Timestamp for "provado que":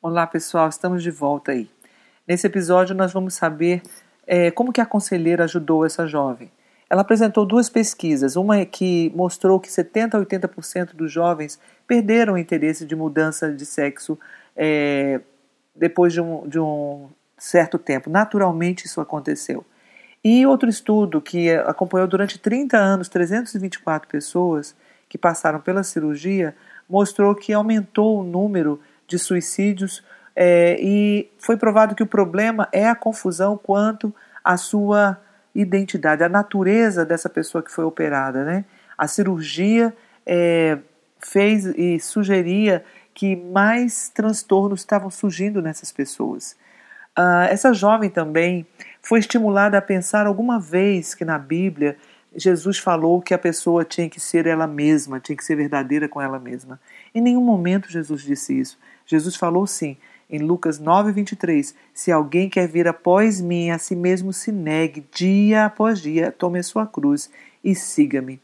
31.56-32.02